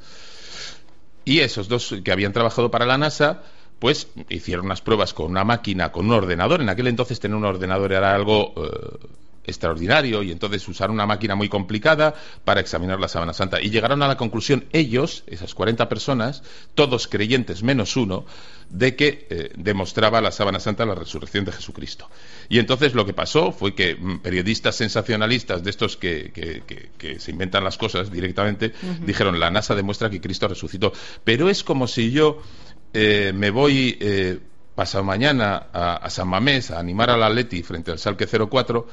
Y 1.25 1.39
esos 1.39 1.67
dos 1.67 1.95
que 2.03 2.11
habían 2.11 2.31
trabajado 2.31 2.71
para 2.71 2.85
la 2.85 2.97
NASA, 2.97 3.43
pues 3.79 4.07
hicieron 4.29 4.65
unas 4.65 4.81
pruebas 4.81 5.13
con 5.13 5.31
una 5.31 5.43
máquina, 5.43 5.91
con 5.91 6.05
un 6.05 6.13
ordenador. 6.13 6.61
En 6.61 6.69
aquel 6.69 6.87
entonces 6.87 7.19
tener 7.19 7.35
un 7.35 7.45
ordenador 7.45 7.91
era 7.91 8.15
algo 8.15 8.53
eh, 8.55 9.07
extraordinario 9.47 10.21
y 10.23 10.31
entonces 10.31 10.67
usaron 10.67 10.95
una 10.95 11.05
máquina 11.05 11.35
muy 11.35 11.49
complicada 11.49 12.13
para 12.43 12.59
examinar 12.59 12.99
la 12.99 13.07
sábana 13.07 13.33
santa 13.33 13.61
y 13.61 13.69
llegaron 13.69 14.03
a 14.03 14.07
la 14.07 14.17
conclusión 14.17 14.65
ellos, 14.73 15.23
esas 15.27 15.55
40 15.55 15.89
personas, 15.89 16.43
todos 16.75 17.07
creyentes 17.07 17.63
menos 17.63 17.95
uno, 17.95 18.25
de 18.69 18.95
que 18.95 19.27
eh, 19.29 19.51
demostraba 19.55 20.19
la 20.19 20.31
sábana 20.31 20.59
santa 20.59 20.85
la 20.85 20.95
resurrección 20.95 21.45
de 21.45 21.53
Jesucristo. 21.53 22.09
Y 22.49 22.59
entonces 22.59 22.93
lo 22.93 23.05
que 23.05 23.13
pasó 23.13 23.51
fue 23.51 23.73
que 23.73 23.95
mm, 23.95 24.19
periodistas 24.19 24.75
sensacionalistas 24.75 25.63
de 25.63 25.69
estos 25.69 25.95
que, 25.95 26.31
que, 26.31 27.19
se 27.19 27.31
inventan 27.31 27.63
las 27.63 27.77
cosas 27.77 28.11
directamente 28.11 28.73
dijeron 29.05 29.39
la 29.39 29.49
NASA 29.49 29.73
demuestra 29.73 30.09
que 30.09 30.19
Cristo 30.19 30.47
resucitó. 30.47 30.91
Pero 31.23 31.49
es 31.49 31.63
como 31.63 31.87
si 31.87 32.11
yo 32.11 32.41
eh, 32.93 33.31
me 33.33 33.49
voy 33.49 33.97
eh, 33.99 34.39
pasado 34.77 35.03
mañana 35.03 35.65
a, 35.73 36.07
San 36.11 36.27
Mamés 36.27 36.69
a 36.69 36.79
animar 36.79 37.09
al 37.09 37.23
Atleti 37.23 37.63
frente 37.63 37.89
al 37.89 37.97
Salque 37.97 38.27
04 38.27 38.87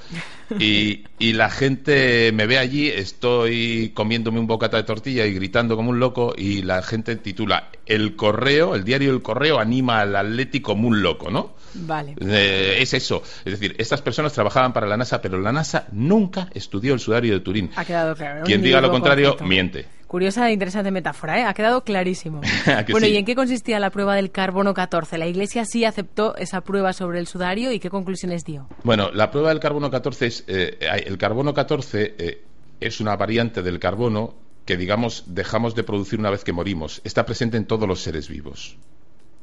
y, 0.58 1.04
y 1.18 1.34
la 1.34 1.50
gente 1.50 2.32
me 2.32 2.46
ve 2.46 2.58
allí, 2.58 2.88
estoy 2.88 3.92
comiéndome 3.94 4.40
un 4.40 4.46
bocata 4.46 4.78
de 4.78 4.84
tortilla 4.84 5.26
y 5.26 5.34
gritando 5.34 5.76
como 5.76 5.90
un 5.90 6.00
loco 6.00 6.32
y 6.36 6.62
la 6.62 6.82
gente 6.82 7.16
titula 7.16 7.68
El 7.84 8.16
Correo, 8.16 8.74
el 8.74 8.82
diario 8.82 9.12
El 9.12 9.20
Correo 9.20 9.58
anima 9.58 10.00
al 10.00 10.16
Atleti 10.16 10.60
como 10.60 10.88
un 10.88 11.02
loco, 11.02 11.30
¿no? 11.30 11.52
Vale. 11.74 12.14
Eh, 12.18 12.78
es 12.80 12.94
eso. 12.94 13.22
Es 13.44 13.52
decir, 13.52 13.74
estas 13.78 14.00
personas 14.00 14.32
trabajaban 14.32 14.72
para 14.72 14.86
la 14.86 14.96
NASA, 14.96 15.20
pero 15.20 15.38
la 15.38 15.52
NASA 15.52 15.86
nunca 15.92 16.48
estudió 16.54 16.94
el 16.94 17.00
sudario 17.00 17.34
de 17.34 17.40
Turín. 17.40 17.70
Ha 17.76 17.84
quedado 17.84 18.16
claro. 18.16 18.44
Quien 18.44 18.62
diga 18.62 18.80
lo 18.80 18.90
contrario, 18.90 19.36
miente. 19.42 19.84
Curiosa 20.14 20.48
e 20.48 20.52
interesante 20.52 20.92
metáfora, 20.92 21.40
¿eh? 21.40 21.42
Ha 21.42 21.54
quedado 21.54 21.82
clarísimo. 21.82 22.40
bueno, 22.92 23.08
¿y 23.08 23.16
en 23.16 23.24
qué 23.24 23.34
consistía 23.34 23.80
la 23.80 23.90
prueba 23.90 24.14
del 24.14 24.30
carbono 24.30 24.72
14? 24.72 25.18
La 25.18 25.26
Iglesia 25.26 25.64
sí 25.64 25.84
aceptó 25.84 26.36
esa 26.36 26.60
prueba 26.60 26.92
sobre 26.92 27.18
el 27.18 27.26
sudario 27.26 27.72
y 27.72 27.80
qué 27.80 27.90
conclusiones 27.90 28.44
dio. 28.44 28.68
Bueno, 28.84 29.10
la 29.10 29.32
prueba 29.32 29.48
del 29.48 29.58
carbono 29.58 29.90
14 29.90 30.26
es... 30.26 30.44
Eh, 30.46 30.78
el 31.04 31.18
carbono 31.18 31.52
14 31.52 32.14
eh, 32.16 32.44
es 32.78 33.00
una 33.00 33.16
variante 33.16 33.60
del 33.60 33.80
carbono 33.80 34.36
que, 34.64 34.76
digamos, 34.76 35.24
dejamos 35.26 35.74
de 35.74 35.82
producir 35.82 36.20
una 36.20 36.30
vez 36.30 36.44
que 36.44 36.52
morimos. 36.52 37.00
Está 37.02 37.26
presente 37.26 37.56
en 37.56 37.64
todos 37.64 37.88
los 37.88 38.00
seres 38.00 38.28
vivos. 38.28 38.76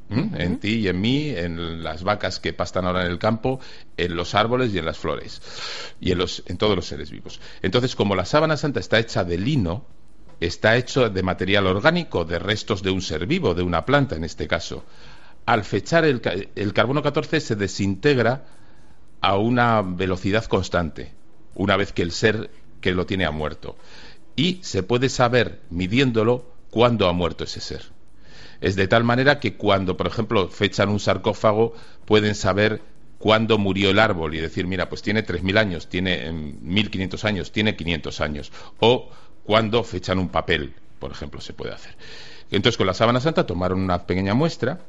en 0.09 0.57
ti 0.61 0.75
y 0.75 0.87
en 0.87 1.01
mí, 1.01 1.31
en 1.31 1.83
las 1.83 2.03
vacas 2.03 2.39
que 2.39 2.53
pastan 2.53 2.85
ahora 2.85 3.05
en 3.05 3.11
el 3.11 3.19
campo, 3.19 3.59
en 3.97 4.15
los 4.15 4.35
árboles 4.35 4.73
y 4.73 4.77
en 4.77 4.85
las 4.85 4.97
flores, 4.97 5.41
y 5.99 6.13
en, 6.13 6.17
los, 6.17 6.43
en 6.45 6.57
todos 6.57 6.77
los 6.77 6.85
seres 6.85 7.11
vivos. 7.11 7.41
Entonces, 7.61 7.93
como 7.93 8.15
la 8.15 8.23
sábana 8.23 8.55
santa 8.55 8.79
está 8.79 8.99
hecha 8.99 9.25
de 9.25 9.37
lino, 9.37 9.85
está 10.41 10.75
hecho 10.75 11.09
de 11.09 11.23
material 11.23 11.67
orgánico, 11.67 12.25
de 12.25 12.39
restos 12.39 12.81
de 12.81 12.89
un 12.89 13.01
ser 13.01 13.27
vivo, 13.27 13.53
de 13.53 13.61
una 13.61 13.85
planta 13.85 14.15
en 14.15 14.23
este 14.23 14.47
caso. 14.47 14.83
Al 15.45 15.63
fechar 15.63 16.03
el, 16.03 16.21
el 16.55 16.73
carbono 16.73 17.01
14 17.01 17.39
se 17.39 17.55
desintegra 17.55 18.43
a 19.21 19.37
una 19.37 19.81
velocidad 19.83 20.45
constante, 20.45 21.13
una 21.53 21.77
vez 21.77 21.93
que 21.93 22.01
el 22.01 22.11
ser 22.11 22.49
que 22.81 22.91
lo 22.91 23.05
tiene 23.05 23.25
ha 23.25 23.31
muerto. 23.31 23.77
Y 24.35 24.59
se 24.63 24.81
puede 24.81 25.09
saber, 25.09 25.61
midiéndolo, 25.69 26.45
cuándo 26.71 27.07
ha 27.07 27.13
muerto 27.13 27.43
ese 27.43 27.61
ser. 27.61 27.83
Es 28.61 28.75
de 28.75 28.87
tal 28.87 29.03
manera 29.03 29.39
que 29.39 29.55
cuando, 29.55 29.95
por 29.95 30.07
ejemplo, 30.07 30.47
fechan 30.47 30.89
un 30.89 30.99
sarcófago, 30.99 31.75
pueden 32.05 32.33
saber 32.33 32.81
cuándo 33.19 33.59
murió 33.59 33.91
el 33.91 33.99
árbol 33.99 34.33
y 34.33 34.39
decir, 34.39 34.65
mira, 34.65 34.89
pues 34.89 35.03
tiene 35.03 35.23
3.000 35.23 35.57
años, 35.59 35.87
tiene 35.87 36.31
1.500 36.31 37.23
años, 37.25 37.51
tiene 37.51 37.75
500 37.75 38.21
años. 38.21 38.51
O 38.79 39.09
cuando 39.43 39.83
fechan 39.83 40.19
un 40.19 40.29
papel, 40.29 40.73
por 40.99 41.11
ejemplo, 41.11 41.41
se 41.41 41.53
puede 41.53 41.73
hacer. 41.73 41.95
Entonces, 42.51 42.77
con 42.77 42.87
la 42.87 42.93
sábana 42.93 43.21
santa 43.21 43.45
tomaron 43.45 43.81
una 43.81 44.05
pequeña 44.05 44.33
muestra 44.33 44.81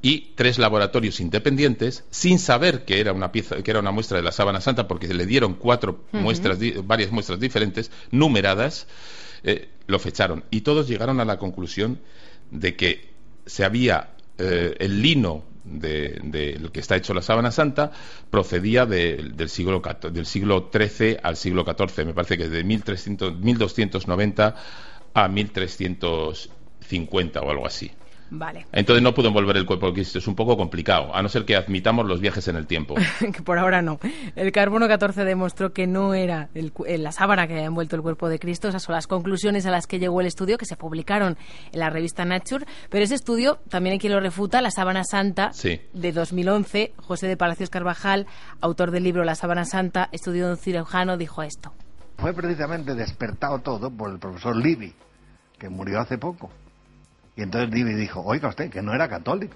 y 0.00 0.32
tres 0.36 0.58
laboratorios 0.58 1.18
independientes, 1.20 2.04
sin 2.10 2.38
saber 2.38 2.84
que 2.84 3.00
era 3.00 3.12
una 3.12 3.32
pieza, 3.32 3.62
que 3.62 3.70
era 3.70 3.80
una 3.80 3.90
muestra 3.90 4.16
de 4.18 4.22
la 4.22 4.32
sábana 4.32 4.60
santa, 4.60 4.86
porque 4.86 5.08
se 5.08 5.14
le 5.14 5.26
dieron 5.26 5.54
cuatro 5.54 6.04
muestras, 6.12 6.58
varias 6.84 7.10
muestras 7.10 7.40
diferentes, 7.40 7.90
numeradas, 8.10 8.86
eh, 9.42 9.68
lo 9.86 9.98
fecharon. 9.98 10.44
Y 10.50 10.60
todos 10.60 10.86
llegaron 10.86 11.20
a 11.20 11.24
la 11.24 11.38
conclusión 11.38 12.00
de 12.50 12.76
que 12.76 13.08
se 13.46 13.64
había 13.64 14.10
eh, 14.36 14.76
el 14.78 15.02
lino 15.02 15.44
del 15.70 16.30
de, 16.30 16.70
que 16.72 16.80
está 16.80 16.96
hecho 16.96 17.14
la 17.14 17.22
sábana 17.22 17.50
santa 17.50 17.90
procedía 18.30 18.84
del 18.86 19.48
siglo 19.48 19.82
del 20.10 20.26
siglo 20.26 20.70
XIII 20.72 21.18
al 21.22 21.36
siglo 21.36 21.64
XIV 21.64 22.06
me 22.06 22.14
parece 22.14 22.38
que 22.38 22.48
de 22.48 22.64
1300, 22.64 23.38
1290 23.38 24.56
a 25.14 25.28
1350 25.28 27.40
o 27.40 27.50
algo 27.50 27.66
así 27.66 27.90
Vale. 28.30 28.66
Entonces 28.72 29.02
no 29.02 29.14
pudo 29.14 29.28
envolver 29.28 29.56
el 29.56 29.64
cuerpo 29.64 29.86
de 29.86 29.94
Cristo. 29.94 30.18
Es 30.18 30.26
un 30.26 30.34
poco 30.34 30.56
complicado, 30.56 31.14
a 31.14 31.22
no 31.22 31.28
ser 31.28 31.44
que 31.44 31.56
admitamos 31.56 32.06
los 32.06 32.20
viajes 32.20 32.46
en 32.48 32.56
el 32.56 32.66
tiempo. 32.66 32.94
que 33.20 33.42
por 33.42 33.58
ahora 33.58 33.82
no. 33.82 33.98
El 34.36 34.52
carbono 34.52 34.86
14 34.86 35.24
demostró 35.24 35.72
que 35.72 35.86
no 35.86 36.14
era 36.14 36.50
la 36.54 37.12
sábana 37.12 37.46
que 37.46 37.54
había 37.54 37.66
envuelto 37.66 37.96
el 37.96 38.02
cuerpo 38.02 38.28
de 38.28 38.38
Cristo. 38.38 38.68
Esas 38.68 38.82
son 38.82 38.94
las 38.94 39.06
conclusiones 39.06 39.66
a 39.66 39.70
las 39.70 39.86
que 39.86 39.98
llegó 39.98 40.20
el 40.20 40.26
estudio, 40.26 40.58
que 40.58 40.66
se 40.66 40.76
publicaron 40.76 41.36
en 41.72 41.80
la 41.80 41.90
revista 41.90 42.24
Nature. 42.24 42.66
Pero 42.90 43.04
ese 43.04 43.14
estudio 43.14 43.58
también 43.68 43.94
hay 43.94 43.98
quien 43.98 44.12
lo 44.12 44.20
refuta, 44.20 44.60
la 44.60 44.70
sábana 44.70 45.04
santa 45.04 45.50
de 45.92 46.12
2011. 46.12 46.92
José 46.96 47.26
de 47.28 47.36
Palacios 47.36 47.70
Carvajal, 47.70 48.26
autor 48.60 48.90
del 48.90 49.04
libro 49.04 49.24
La 49.24 49.34
sábana 49.34 49.64
santa, 49.64 50.08
estudio 50.12 50.46
de 50.46 50.52
un 50.52 50.58
cirujano, 50.58 51.16
dijo 51.16 51.42
esto. 51.42 51.72
Fue 52.18 52.34
precisamente 52.34 52.94
despertado 52.94 53.60
todo 53.60 53.90
por 53.90 54.10
el 54.10 54.18
profesor 54.18 54.56
Libby, 54.56 54.92
que 55.58 55.68
murió 55.68 56.00
hace 56.00 56.18
poco 56.18 56.50
y 57.38 57.42
entonces 57.42 57.70
Divi 57.70 57.94
dijo, 57.94 58.20
oiga 58.20 58.48
usted, 58.48 58.68
que 58.68 58.82
no 58.82 58.92
era 58.92 59.08
católico. 59.08 59.54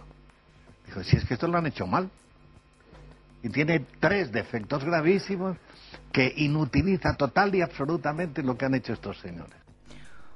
Dijo, 0.86 1.02
si 1.02 1.16
es 1.16 1.24
que 1.24 1.34
esto 1.34 1.48
lo 1.48 1.58
han 1.58 1.66
hecho 1.66 1.84
mal. 1.84 2.08
Y 3.42 3.48
tiene 3.48 3.84
tres 3.98 4.30
defectos 4.30 4.84
gravísimos 4.84 5.56
que 6.12 6.32
inutiliza 6.36 7.16
total 7.16 7.52
y 7.56 7.60
absolutamente 7.60 8.44
lo 8.44 8.56
que 8.56 8.66
han 8.66 8.76
hecho 8.76 8.92
estos 8.92 9.18
señores. 9.18 9.56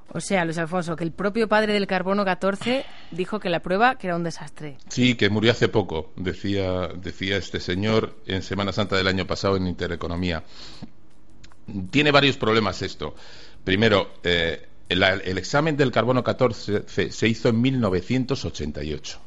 O 0.08 0.18
sea, 0.20 0.44
Luis 0.44 0.58
Alfonso, 0.58 0.96
que 0.96 1.04
el 1.04 1.12
propio 1.12 1.46
padre 1.46 1.72
del 1.72 1.86
carbono 1.86 2.24
14 2.24 2.84
dijo 3.12 3.38
que 3.38 3.48
la 3.48 3.60
prueba 3.60 3.94
que 3.94 4.08
era 4.08 4.16
un 4.16 4.24
desastre. 4.24 4.78
Sí, 4.88 5.14
que 5.14 5.30
murió 5.30 5.52
hace 5.52 5.68
poco, 5.68 6.12
decía, 6.16 6.88
decía 6.96 7.36
este 7.36 7.60
señor 7.60 8.16
en 8.26 8.42
Semana 8.42 8.72
Santa 8.72 8.96
del 8.96 9.06
año 9.06 9.24
pasado 9.24 9.56
en 9.56 9.68
Intereconomía. 9.68 10.42
Tiene 11.92 12.10
varios 12.10 12.38
problemas 12.38 12.82
esto. 12.82 13.14
Primero, 13.62 14.14
eh, 14.24 14.66
el, 14.88 15.38
examen 15.38 15.76
del 15.76 15.90
carbono 15.90 16.22
14 16.22 16.84
se, 16.86 17.28
hizo 17.28 17.48
en 17.48 17.60
1988. 17.60 19.20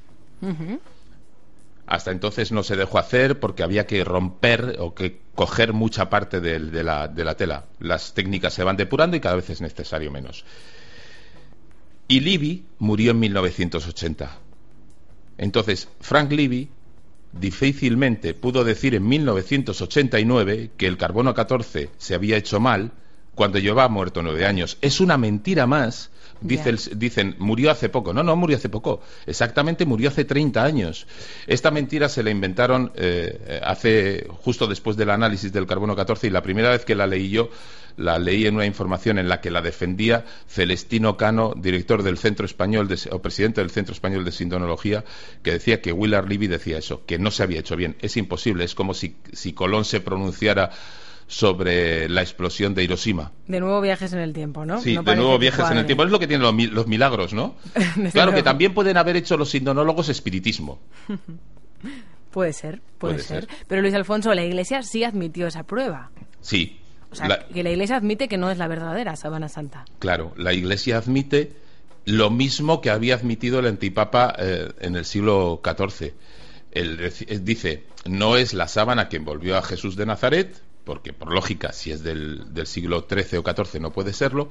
Hasta 1.85 2.11
entonces 2.11 2.51
no 2.51 2.63
se 2.63 2.75
dejó 2.75 2.99
hacer 2.99 3.39
porque 3.39 3.63
había 3.63 3.87
que 3.87 4.03
romper 4.03 4.77
o 4.79 4.93
que 4.93 5.19
coger 5.35 5.73
mucha 5.73 6.09
parte 6.09 6.39
de, 6.39 6.83
la, 6.83 7.07
de 7.07 7.23
la 7.25 7.35
tela. 7.35 7.65
Las 7.79 8.13
técnicas 8.13 8.53
se 8.53 8.63
van 8.63 8.77
depurando 8.77 9.17
y 9.17 9.19
cada 9.19 9.35
vez 9.35 9.49
es 9.49 9.59
necesario 9.59 10.11
menos. 10.11 10.45
Y 12.07 12.21
Libby 12.21 12.65
murió 12.77 13.11
en 13.11 13.19
1980. 13.19 14.37
Entonces, 15.37 15.87
Frank 15.99 16.31
Libby 16.31 16.69
difícilmente 17.31 18.33
pudo 18.33 18.63
decir 18.63 18.95
en 18.95 19.07
1989 19.07 20.71
que 20.77 20.87
el 20.87 20.97
carbono 20.97 21.33
14 21.33 21.89
se 21.97 22.15
había 22.15 22.37
hecho 22.37 22.59
mal 22.59 22.91
cuando 23.39 23.58
llevaba 23.58 23.88
muerto 23.88 24.22
nueve 24.22 24.46
años. 24.46 24.77
Es 24.81 25.00
una 25.00 25.17
mentira 25.17 25.65
más. 25.65 26.10
dicen, 26.41 27.38
murió 27.39 27.72
hace 27.72 27.88
poco. 27.88 28.13
No, 28.13 28.22
no 28.22 28.36
murió 28.36 28.58
hace 28.58 28.67
poco. 28.67 29.01
Exactamente 29.25 29.86
murió 29.86 30.10
hace 30.10 30.25
30 30.25 30.62
años. 30.62 31.08
Esta 31.48 31.72
mentira 31.72 32.10
se 32.10 32.22
la 32.22 32.31
inventaron 32.31 32.91
eh, 32.96 33.62
hace 33.63 34.27
justo 34.43 34.67
después 34.67 34.98
del 34.98 35.10
análisis 35.10 35.53
del 35.53 35.67
carbono 35.67 35.96
14 35.96 36.27
y 36.27 36.31
la 36.31 36.41
primera 36.41 36.72
vez 36.72 36.84
que 36.84 36.96
la 36.96 37.08
leí 37.08 37.29
yo 37.29 37.50
la 37.96 38.19
leí 38.19 38.46
en 38.46 38.55
una 38.55 38.65
información 38.65 39.17
en 39.19 39.29
la 39.29 39.39
que 39.39 39.51
la 39.51 39.62
defendía 39.62 40.25
Celestino 40.48 41.15
Cano, 41.15 41.53
director 41.55 42.03
del 42.03 42.17
Centro 42.17 42.46
Español 42.46 42.89
o 43.10 43.22
presidente 43.22 43.62
del 43.62 43.72
Centro 43.72 43.93
Español 43.93 44.25
de 44.25 44.34
Sindonología, 44.34 45.05
que 45.43 45.51
decía 45.51 45.81
que 45.81 45.93
Willard 45.93 46.27
Libby 46.27 46.48
decía 46.48 46.77
eso, 46.77 47.05
que 47.05 47.19
no 47.19 47.31
se 47.31 47.43
había 47.43 47.62
hecho 47.62 47.77
bien. 47.77 47.96
Es 48.01 48.17
imposible, 48.17 48.65
es 48.65 48.75
como 48.75 48.93
si, 48.93 49.15
si 49.31 49.53
Colón 49.53 49.86
se 49.86 50.01
pronunciara 50.01 50.72
sobre 51.29 52.09
la 52.09 52.21
explosión 52.21 52.74
de 52.74 52.83
Hiroshima. 52.83 53.31
De 53.48 53.59
nuevo 53.59 53.79
viajes 53.81 54.12
en 54.13 54.19
el 54.19 54.33
tiempo, 54.33 54.65
¿no? 54.65 54.81
Sí, 54.81 54.98
de 54.98 55.15
nuevo 55.15 55.38
viajes 55.38 55.69
en 55.69 55.77
el 55.77 55.86
tiempo. 55.86 56.03
Es 56.03 56.09
lo 56.09 56.17
que 56.17 56.25
tienen 56.25 56.74
los, 56.74 56.88
milagros, 56.88 57.33
¿no? 57.33 57.55
claro 58.12 58.33
que 58.33 58.41
también 58.41 58.74
pueden 58.74 58.98
haber 58.98 59.15
hecho 59.15 59.38
los 59.38 59.51
sindonólogos 59.51 60.09
espiritismo. 60.09 60.79
puede 62.31 62.51
ser, 62.51 62.81
puede, 62.98 63.19
ser. 63.19 63.48
Pero 63.67 63.83
Luis 63.83 63.93
Alfonso, 63.93 64.33
la 64.33 64.43
Iglesia 64.43 64.81
sí 64.81 65.03
admitió 65.03 65.45
esa 65.45 65.63
prueba. 65.63 66.09
Sí. 66.41 66.79
O 67.12 67.15
sea, 67.15 67.45
que 67.53 67.62
la 67.62 67.69
Iglesia 67.69 67.98
admite 67.98 68.27
que 68.27 68.38
no 68.38 68.50
es 68.50 68.57
la 68.57 68.67
verdadera 68.67 69.15
Sábana 69.15 69.50
Santa. 69.50 69.86
Claro, 70.00 70.33
la 70.36 70.53
Iglesia 70.53 70.98
admite 70.98 71.53
lo 72.05 72.31
mismo 72.31 72.81
que 72.81 72.89
había 72.89 73.13
admitido 73.13 73.59
el 73.59 73.67
antipapa 73.67 74.33
eh, 74.39 74.71
en 74.79 74.95
el 74.95 75.05
siglo 75.05 75.62
XIV. 75.63 76.12
Él 76.71 77.12
dice, 77.43 77.83
no 78.05 78.36
es 78.36 78.55
la 78.55 78.67
sábana 78.67 79.09
que 79.09 79.17
envolvió 79.17 79.57
a 79.57 79.62
Jesús 79.62 79.95
de 79.95 80.05
Nazaret, 80.07 80.59
porque 80.89 81.13
por 81.13 81.31
lógica, 81.31 81.72
si 81.72 81.91
es 81.91 82.01
del, 82.01 82.48
siglo 82.65 83.05
XIII 83.08 83.38
o 83.38 83.43
XIV 83.43 83.79
no 83.79 83.93
puede 83.93 84.12
serlo, 84.12 84.50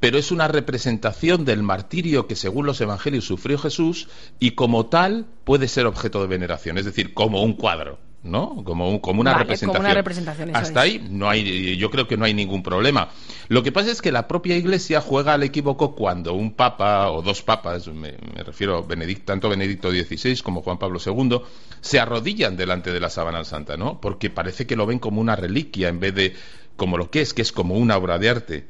pero 0.00 0.18
es 0.18 0.32
una 0.32 0.48
representación 0.48 1.44
del 1.44 1.62
martirio 1.62 2.26
que 2.26 2.34
según 2.34 2.66
los 2.66 2.80
evangelios 2.80 3.26
sufrió 3.26 3.58
Jesús 3.58 4.08
y 4.40 4.56
como 4.56 4.86
tal 4.86 5.26
puede 5.44 5.68
ser 5.68 5.86
objeto 5.86 6.20
de 6.20 6.26
veneración, 6.26 6.78
es 6.78 6.84
decir, 6.84 7.14
como 7.14 7.44
un 7.44 7.52
cuadro. 7.52 8.00
¿No? 8.22 8.62
Como, 8.64 9.00
como, 9.00 9.20
una 9.20 9.38
representación. 9.38 10.54
Hasta 10.54 10.80
ahí 10.80 11.06
no 11.10 11.28
hay, 11.28 11.76
yo 11.76 11.90
creo 11.90 12.08
que 12.08 12.16
no 12.16 12.24
hay 12.24 12.34
ningún 12.34 12.62
problema. 12.62 13.10
Lo 13.48 13.62
que 13.62 13.72
pasa 13.72 13.90
es 13.90 14.02
que 14.02 14.12
la 14.12 14.26
propia 14.26 14.56
Iglesia 14.56 15.00
juega 15.00 15.34
al 15.34 15.42
equívoco 15.42 15.94
cuando 15.94 16.34
un 16.34 16.52
papa 16.52 17.10
o 17.10 17.22
dos 17.22 17.42
papas, 17.42 17.88
me, 17.88 18.16
refiero 18.44 18.84
Benedict, 18.84 19.24
tanto 19.24 19.48
Benedicto 19.48 19.90
XVI 19.90 20.40
como 20.42 20.62
Juan 20.62 20.78
Pablo 20.78 20.98
II, 21.04 21.40
se 21.80 22.00
arrodillan 22.00 22.56
delante 22.56 22.92
de 22.92 23.00
la 23.00 23.10
sábana 23.10 23.44
santa, 23.44 23.76
¿no? 23.76 24.00
Porque 24.00 24.30
parece 24.30 24.66
que 24.66 24.76
lo 24.76 24.86
ven 24.86 24.98
como 24.98 25.20
una 25.20 25.36
reliquia 25.36 25.88
en 25.88 26.00
vez 26.00 26.14
de 26.14 26.34
como 26.76 26.98
lo 26.98 27.10
que 27.10 27.20
es, 27.20 27.34
que 27.34 27.42
es 27.42 27.52
como 27.52 27.76
una 27.76 27.96
obra 27.96 28.18
de 28.18 28.28
arte. 28.28 28.66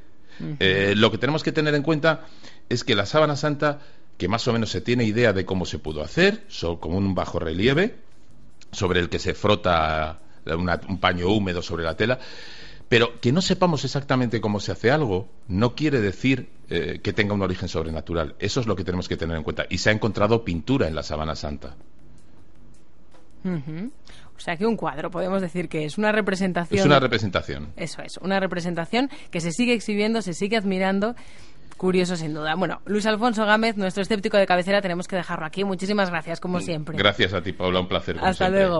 Eh, 0.61 0.95
lo 0.97 1.11
que 1.11 1.19
tenemos 1.19 1.43
que 1.43 1.51
tener 1.51 1.75
en 1.75 1.83
cuenta 1.83 2.27
es 2.69 2.85
que 2.85 2.95
la 2.95 3.07
sábana 3.07 3.35
santa, 3.35 3.81
que 4.19 4.29
más 4.29 4.47
o 4.47 4.53
menos 4.53 4.71
se 4.71 4.81
tiene 4.81 5.05
idea 5.05 5.33
de 5.33 5.45
cómo 5.45 5.67
se 5.67 5.79
pudo 5.79 6.03
hacer, 6.03 6.45
son 6.49 6.77
como 6.77 6.97
un 6.97 7.15
bajo 7.15 7.39
relieve, 7.39 7.97
sobre 8.73 9.01
el 9.01 9.09
que 9.09 9.19
se 9.19 9.35
frota 9.35 10.21
un 10.47 10.99
paño 10.99 11.29
húmedo 11.29 11.63
sobre 11.63 11.85
la 11.85 11.97
tela. 11.97 12.19
Pero 12.89 13.21
que 13.21 13.33
no 13.33 13.43
sepamos 13.43 13.85
exactamente 13.85 14.41
cómo 14.41 14.61
se 14.61 14.73
hace 14.73 14.91
algo 14.91 15.29
no 15.47 15.75
quiere 15.75 16.01
decir 16.01 16.49
eh, 16.71 17.01
que 17.03 17.13
tenga 17.13 17.35
un 17.35 17.43
origen 17.43 17.69
sobrenatural. 17.69 18.35
Eso 18.39 18.61
es 18.61 18.67
lo 18.67 18.77
que 18.77 18.85
tenemos 18.85 19.09
que 19.09 19.17
tener 19.17 19.37
en 19.37 19.43
cuenta. 19.43 19.67
Y 19.69 19.79
se 19.79 19.91
ha 19.91 19.93
encontrado 19.93 20.43
pintura 20.43 20.89
en 20.89 20.95
la 20.95 21.03
Sabana 21.03 21.37
Santa. 21.37 21.77
O 23.45 24.41
sea 24.41 24.57
que 24.57 24.67
un 24.67 24.77
cuadro, 24.77 25.11
podemos 25.11 25.43
decir 25.43 25.69
que 25.69 25.85
es 25.85 25.99
una 25.99 26.13
representación. 26.13 26.81
Es 26.81 26.87
una 26.87 27.01
representación. 27.01 27.73
Eso 27.77 28.03
es, 28.03 28.17
una 28.19 28.41
representación 28.41 29.11
que 29.31 29.41
se 29.41 29.53
sigue 29.53 29.75
exhibiendo, 29.75 30.23
se 30.23 30.33
sigue 30.33 30.57
admirando 30.57 31.15
Curioso, 31.79 32.17
sin 32.17 32.35
duda. 32.35 32.57
Bueno, 32.57 32.83
Luis 32.87 33.07
Alfonso 33.07 33.47
Gámez, 33.47 33.77
nuestro 33.77 34.03
escéptico 34.03 34.37
de 34.37 34.47
cabecera, 34.47 34.83
tenemos 34.83 35.07
que 35.07 35.15
dejarlo 35.15 35.47
aquí. 35.47 35.63
Muchísimas 35.63 36.11
gracias, 36.11 36.41
como 36.41 36.61
siempre. 36.61 36.99
Gracias 36.99 37.33
a 37.33 37.41
ti, 37.41 37.53
Paula. 37.53 37.79
Un 37.79 37.87
placer. 37.87 38.19
Hasta 38.21 38.49
luego. 38.49 38.77